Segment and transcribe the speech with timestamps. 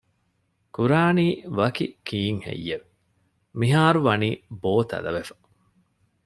[0.75, 1.27] ކުރާނީ
[1.57, 2.85] ވަކި ކީއްހެއްޔެވެ؟
[3.59, 4.29] މިހާރު ވަނީ
[4.61, 5.35] ބޯ ތަލަވެފަ